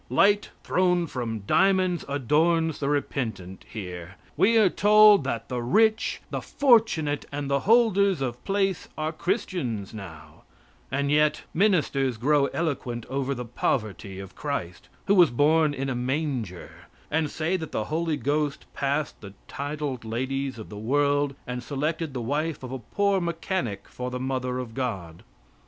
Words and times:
Light 0.09 0.49
thrown 0.63 1.05
from 1.05 1.41
diamonds 1.41 2.03
adorns 2.09 2.79
the 2.79 2.89
repentant 2.89 3.65
here. 3.71 4.15
We 4.35 4.57
are 4.57 4.67
told 4.67 5.23
that 5.25 5.47
the 5.47 5.61
rich, 5.61 6.21
the 6.31 6.41
fortunate, 6.41 7.27
and 7.31 7.51
the 7.51 7.59
holders 7.69 8.19
of 8.19 8.43
place 8.43 8.89
are 8.97 9.11
Christians 9.11 9.93
now; 9.93 10.41
and 10.91 11.11
yet 11.11 11.43
ministers 11.53 12.17
grow 12.17 12.47
eloquent 12.47 13.05
over 13.11 13.35
the 13.35 13.45
poverty 13.45 14.17
of 14.17 14.33
Christ, 14.33 14.89
who 15.05 15.13
was 15.13 15.29
born 15.29 15.71
in 15.71 15.87
a 15.87 15.93
manger, 15.93 16.87
and 17.11 17.29
say 17.29 17.55
that 17.55 17.71
the 17.71 17.83
Holy 17.83 18.17
Ghost 18.17 18.65
passed 18.73 19.21
the 19.21 19.35
titled 19.47 20.03
ladies 20.03 20.57
of 20.57 20.69
the 20.69 20.79
world 20.79 21.35
and 21.45 21.61
selected 21.61 22.15
the 22.15 22.21
wife 22.23 22.63
of 22.63 22.71
a 22.71 22.79
poor 22.79 23.21
mechanic 23.21 23.87
for 23.87 24.09
the 24.09 24.19
mother 24.19 24.57
of 24.57 24.73
God. 24.73 25.21